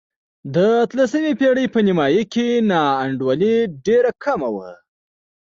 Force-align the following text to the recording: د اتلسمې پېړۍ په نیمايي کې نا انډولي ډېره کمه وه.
د 0.55 0.55
اتلسمې 0.85 1.31
پېړۍ 1.39 1.65
په 1.73 1.79
نیمايي 1.87 2.23
کې 2.33 2.47
نا 2.69 2.81
انډولي 3.03 3.55
ډېره 3.85 4.11
کمه 4.23 4.49
وه. 4.55 4.69